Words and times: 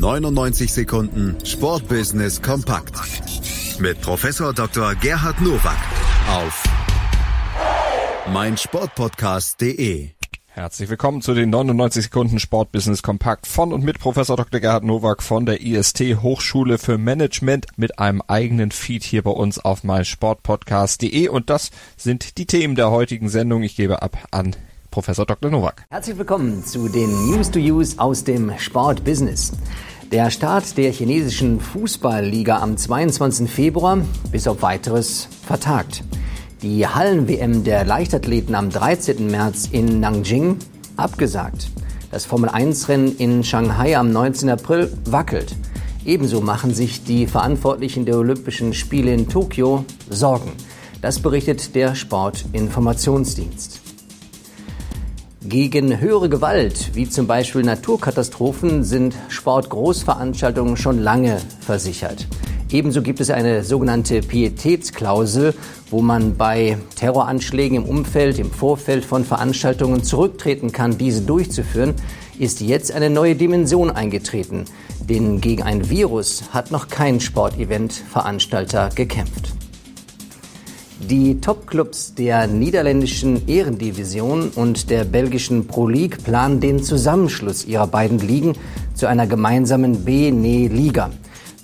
99 0.00 0.72
Sekunden 0.72 1.36
Sportbusiness 1.44 2.40
kompakt 2.40 2.94
mit 3.80 4.00
Professor 4.00 4.54
Dr. 4.54 4.94
Gerhard 4.94 5.42
Nowak 5.42 5.76
auf 6.26 6.64
meinsportpodcast.de. 8.32 10.08
Herzlich 10.46 10.88
willkommen 10.88 11.20
zu 11.20 11.34
den 11.34 11.50
99 11.50 12.04
Sekunden 12.04 12.38
Sportbusiness 12.38 13.02
Kompakt 13.02 13.46
von 13.46 13.74
und 13.74 13.84
mit 13.84 13.98
Professor 13.98 14.38
Dr. 14.38 14.60
Gerhard 14.60 14.84
Nowak 14.84 15.22
von 15.22 15.44
der 15.44 15.60
IST 15.60 16.00
Hochschule 16.22 16.78
für 16.78 16.96
Management 16.96 17.66
mit 17.76 17.98
einem 17.98 18.22
eigenen 18.26 18.70
Feed 18.70 19.04
hier 19.04 19.22
bei 19.22 19.32
uns 19.32 19.58
auf 19.58 19.84
meinsportpodcast.de 19.84 21.28
und 21.28 21.50
das 21.50 21.72
sind 21.98 22.38
die 22.38 22.46
Themen 22.46 22.74
der 22.74 22.90
heutigen 22.90 23.28
Sendung. 23.28 23.62
Ich 23.64 23.76
gebe 23.76 24.00
ab 24.00 24.16
an 24.30 24.56
Professor 24.90 25.24
Dr. 25.24 25.50
Nowak. 25.50 25.84
Herzlich 25.90 26.18
willkommen 26.18 26.64
zu 26.64 26.88
den 26.88 27.10
News 27.30 27.50
to 27.50 27.60
Use 27.60 27.98
aus 27.98 28.24
dem 28.24 28.52
Sportbusiness. 28.58 29.52
Der 30.10 30.30
Start 30.30 30.76
der 30.76 30.90
chinesischen 30.90 31.60
Fußballliga 31.60 32.58
am 32.58 32.76
22. 32.76 33.48
Februar 33.48 33.98
bis 34.32 34.48
auf 34.48 34.62
weiteres 34.62 35.28
vertagt. 35.46 36.02
Die 36.62 36.86
Hallen-WM 36.86 37.62
der 37.62 37.84
Leichtathleten 37.84 38.56
am 38.56 38.70
13. 38.70 39.30
März 39.30 39.68
in 39.70 40.00
Nanjing 40.00 40.56
abgesagt. 40.96 41.70
Das 42.10 42.26
Formel-1-Rennen 42.26 43.16
in 43.18 43.44
Shanghai 43.44 43.96
am 43.96 44.10
19. 44.10 44.50
April 44.50 44.92
wackelt. 45.04 45.54
Ebenso 46.04 46.40
machen 46.40 46.74
sich 46.74 47.04
die 47.04 47.28
Verantwortlichen 47.28 48.06
der 48.06 48.18
Olympischen 48.18 48.74
Spiele 48.74 49.14
in 49.14 49.28
Tokio 49.28 49.84
Sorgen. 50.08 50.52
Das 51.00 51.20
berichtet 51.20 51.76
der 51.76 51.94
Sportinformationsdienst. 51.94 53.89
Gegen 55.42 55.98
höhere 55.98 56.28
Gewalt, 56.28 56.90
wie 56.92 57.08
zum 57.08 57.26
Beispiel 57.26 57.62
Naturkatastrophen, 57.62 58.84
sind 58.84 59.14
Sportgroßveranstaltungen 59.30 60.76
schon 60.76 60.98
lange 60.98 61.38
versichert. 61.60 62.26
Ebenso 62.70 63.00
gibt 63.00 63.20
es 63.20 63.30
eine 63.30 63.64
sogenannte 63.64 64.20
Pietätsklausel, 64.20 65.54
wo 65.90 66.02
man 66.02 66.36
bei 66.36 66.76
Terroranschlägen 66.94 67.78
im 67.78 67.84
Umfeld, 67.84 68.38
im 68.38 68.50
Vorfeld 68.50 69.02
von 69.02 69.24
Veranstaltungen 69.24 70.04
zurücktreten 70.04 70.72
kann, 70.72 70.98
diese 70.98 71.22
durchzuführen, 71.22 71.94
ist 72.38 72.60
jetzt 72.60 72.92
eine 72.92 73.08
neue 73.08 73.34
Dimension 73.34 73.90
eingetreten. 73.90 74.66
Denn 75.00 75.40
gegen 75.40 75.62
ein 75.62 75.88
Virus 75.88 76.44
hat 76.52 76.70
noch 76.70 76.88
kein 76.88 77.18
Sportevent-Veranstalter 77.18 78.90
gekämpft. 78.94 79.54
Die 81.08 81.40
Topclubs 81.40 82.14
der 82.14 82.46
niederländischen 82.46 83.48
Ehrendivision 83.48 84.50
und 84.54 84.90
der 84.90 85.04
belgischen 85.04 85.66
Pro 85.66 85.88
League 85.88 86.22
planen 86.22 86.60
den 86.60 86.82
Zusammenschluss 86.82 87.64
ihrer 87.64 87.86
beiden 87.86 88.18
Ligen 88.18 88.54
zu 88.94 89.06
einer 89.06 89.26
gemeinsamen 89.26 90.04
B-Ne-Liga, 90.04 91.10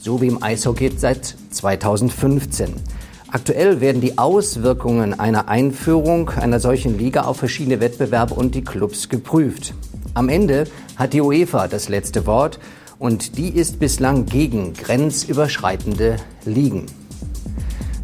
so 0.01 0.21
wie 0.21 0.29
im 0.29 0.43
Eishockey 0.43 0.91
seit 0.97 1.37
2015. 1.51 2.73
Aktuell 3.29 3.81
werden 3.81 4.01
die 4.01 4.19
Auswirkungen 4.19 5.19
einer 5.19 5.49
Einführung 5.49 6.31
einer 6.31 6.59
solchen 6.59 6.97
Liga 6.99 7.23
auf 7.23 7.37
verschiedene 7.37 7.81
Wettbewerbe 7.81 8.35
und 8.35 8.55
die 8.55 8.65
Clubs 8.65 9.09
geprüft. 9.09 9.75
Am 10.15 10.29
Ende 10.29 10.65
hat 10.97 11.13
die 11.13 11.21
UEFA 11.21 11.69
das 11.69 11.89
letzte 11.89 12.27
Wort 12.27 12.59
und 12.99 13.37
die 13.37 13.51
ist 13.51 13.79
bislang 13.79 14.25
gegen 14.25 14.73
grenzüberschreitende 14.73 16.17
Ligen. 16.47 16.87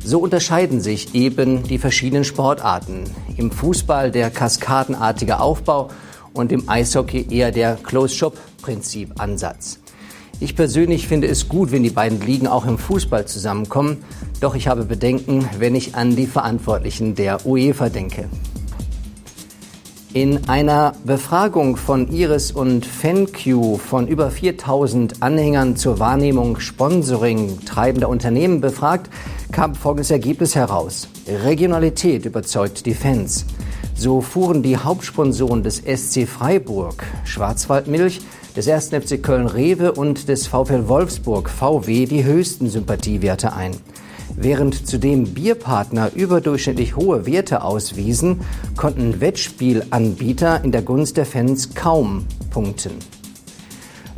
So 0.04 0.18
unterscheiden 0.18 0.80
sich 0.80 1.14
eben 1.14 1.62
die 1.62 1.78
verschiedenen 1.78 2.24
Sportarten. 2.24 3.04
Im 3.36 3.52
Fußball 3.52 4.10
der 4.10 4.30
kaskadenartige 4.30 5.38
Aufbau 5.38 5.90
und 6.32 6.50
im 6.50 6.68
Eishockey 6.68 7.26
eher 7.30 7.52
der 7.52 7.76
Close-Shop-Prinzip-Ansatz. 7.76 9.78
Ich 10.40 10.56
persönlich 10.56 11.06
finde 11.06 11.28
es 11.28 11.48
gut, 11.48 11.70
wenn 11.70 11.84
die 11.84 11.90
beiden 11.90 12.20
Ligen 12.20 12.48
auch 12.48 12.66
im 12.66 12.78
Fußball 12.78 13.26
zusammenkommen, 13.26 13.98
doch 14.40 14.56
ich 14.56 14.66
habe 14.66 14.84
Bedenken, 14.84 15.48
wenn 15.60 15.76
ich 15.76 15.94
an 15.94 16.16
die 16.16 16.26
Verantwortlichen 16.26 17.14
der 17.14 17.46
UEFA 17.46 17.88
denke. 17.88 18.28
In 20.14 20.46
einer 20.46 20.92
Befragung 21.04 21.76
von 21.76 22.12
Iris 22.12 22.52
und 22.52 22.84
FenQ 22.84 23.78
von 23.78 24.08
über 24.08 24.30
4000 24.30 25.22
Anhängern 25.22 25.76
zur 25.76 26.00
Wahrnehmung 26.00 26.60
Sponsoring 26.60 27.60
treibender 27.64 28.10
Unternehmen 28.10 28.60
befragt, 28.60 29.08
kam 29.52 29.74
folgendes 29.74 30.10
Ergebnis 30.10 30.56
heraus. 30.56 31.08
Regionalität 31.28 32.24
überzeugt 32.24 32.86
die 32.86 32.94
Fans. 32.94 33.44
So 33.94 34.20
fuhren 34.20 34.62
die 34.62 34.78
Hauptsponsoren 34.78 35.62
des 35.62 35.76
SC 35.76 36.26
Freiburg, 36.26 37.04
Schwarzwaldmilch, 37.24 38.20
des 38.56 38.68
1. 38.68 38.88
FC 38.88 39.22
Köln-Rewe 39.22 39.92
und 39.92 40.28
des 40.28 40.46
VfL 40.46 40.88
Wolfsburg 40.88 41.48
VW 41.48 42.06
die 42.06 42.24
höchsten 42.24 42.68
Sympathiewerte 42.68 43.52
ein. 43.52 43.76
Während 44.36 44.86
zudem 44.86 45.34
Bierpartner 45.34 46.10
überdurchschnittlich 46.14 46.96
hohe 46.96 47.26
Werte 47.26 47.62
auswiesen, 47.62 48.40
konnten 48.76 49.20
Wettspielanbieter 49.20 50.64
in 50.64 50.72
der 50.72 50.82
Gunst 50.82 51.18
der 51.18 51.26
Fans 51.26 51.74
kaum 51.74 52.24
punkten. 52.50 52.92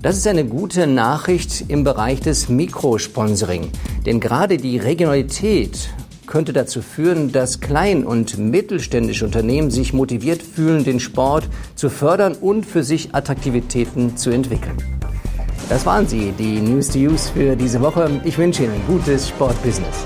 Das 0.04 0.18
ist 0.18 0.26
eine 0.26 0.44
gute 0.44 0.86
Nachricht 0.86 1.64
im 1.68 1.82
Bereich 1.82 2.20
des 2.20 2.50
Mikrosponsoring, 2.50 3.70
denn 4.04 4.20
gerade 4.20 4.58
die 4.58 4.76
Regionalität 4.76 5.88
könnte 6.26 6.52
dazu 6.52 6.82
führen, 6.82 7.32
dass 7.32 7.60
klein- 7.60 8.04
und 8.04 8.36
mittelständische 8.36 9.24
Unternehmen 9.24 9.70
sich 9.70 9.94
motiviert 9.94 10.42
fühlen, 10.42 10.84
den 10.84 11.00
Sport 11.00 11.48
zu 11.74 11.88
fördern 11.88 12.34
und 12.34 12.66
für 12.66 12.84
sich 12.84 13.14
Attraktivitäten 13.14 14.14
zu 14.18 14.28
entwickeln. 14.28 14.76
Das 15.70 15.86
waren 15.86 16.06
sie, 16.06 16.34
die 16.38 16.60
News 16.60 16.90
to 16.90 16.98
Use 16.98 17.32
für 17.32 17.56
diese 17.56 17.80
Woche. 17.80 18.20
Ich 18.24 18.36
wünsche 18.36 18.64
Ihnen 18.64 18.82
gutes 18.86 19.30
Sportbusiness. 19.30 20.04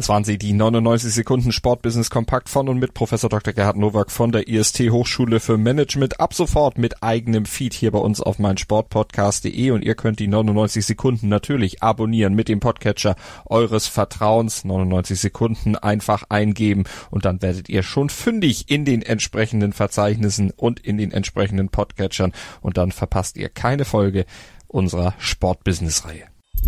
Das 0.00 0.08
waren 0.08 0.24
sie, 0.24 0.38
die 0.38 0.54
99 0.54 1.12
Sekunden 1.12 1.52
Sportbusiness 1.52 2.08
Kompakt 2.08 2.48
von 2.48 2.70
und 2.70 2.78
mit 2.78 2.94
Professor 2.94 3.28
Dr. 3.28 3.52
Gerhard 3.52 3.76
Nowak 3.76 4.10
von 4.10 4.32
der 4.32 4.48
IST 4.48 4.88
Hochschule 4.88 5.40
für 5.40 5.58
Management. 5.58 6.20
Ab 6.20 6.32
sofort 6.32 6.78
mit 6.78 7.02
eigenem 7.02 7.44
Feed 7.44 7.74
hier 7.74 7.90
bei 7.90 7.98
uns 7.98 8.22
auf 8.22 8.38
meinsportpodcast.de 8.38 9.72
und 9.72 9.84
ihr 9.84 9.94
könnt 9.94 10.18
die 10.18 10.26
99 10.26 10.86
Sekunden 10.86 11.28
natürlich 11.28 11.82
abonnieren 11.82 12.34
mit 12.34 12.48
dem 12.48 12.60
Podcatcher 12.60 13.14
eures 13.44 13.88
Vertrauens. 13.88 14.64
99 14.64 15.20
Sekunden 15.20 15.76
einfach 15.76 16.24
eingeben 16.30 16.84
und 17.10 17.26
dann 17.26 17.42
werdet 17.42 17.68
ihr 17.68 17.82
schon 17.82 18.08
fündig 18.08 18.70
in 18.70 18.86
den 18.86 19.02
entsprechenden 19.02 19.74
Verzeichnissen 19.74 20.50
und 20.50 20.80
in 20.80 20.96
den 20.96 21.12
entsprechenden 21.12 21.68
Podcatchern 21.68 22.32
und 22.62 22.78
dann 22.78 22.90
verpasst 22.90 23.36
ihr 23.36 23.50
keine 23.50 23.84
Folge 23.84 24.24
unserer 24.66 25.12
Sportbusiness-Reihe. 25.18 26.29